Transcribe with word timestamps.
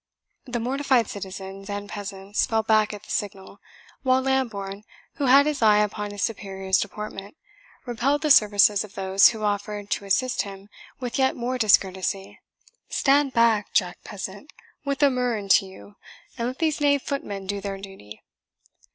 The 0.45 0.59
mortified 0.59 1.07
citizens 1.07 1.69
and 1.69 1.87
peasants 1.87 2.47
fell 2.47 2.63
back 2.63 2.91
at 2.91 3.03
the 3.03 3.11
signal; 3.11 3.59
while 4.01 4.19
Lambourne, 4.23 4.83
who 5.17 5.27
had 5.27 5.45
his 5.45 5.61
eye 5.61 5.77
upon 5.77 6.09
his 6.09 6.23
superior's 6.23 6.79
deportment, 6.79 7.37
repelled 7.85 8.23
the 8.23 8.31
services 8.31 8.83
of 8.83 8.95
those 8.95 9.29
who 9.29 9.43
offered 9.43 9.91
to 9.91 10.05
assist 10.05 10.41
him, 10.41 10.69
with 10.99 11.19
yet 11.19 11.35
more 11.35 11.59
discourtesy 11.59 12.39
"Stand 12.89 13.33
back, 13.33 13.73
Jack 13.75 13.99
peasant, 14.03 14.51
with 14.83 15.03
a 15.03 15.11
murrain 15.11 15.49
to 15.49 15.67
you, 15.67 15.97
and 16.35 16.47
let 16.47 16.57
these 16.57 16.81
knave 16.81 17.03
footmen 17.03 17.45
do 17.45 17.61
their 17.61 17.77
duty!" 17.77 18.23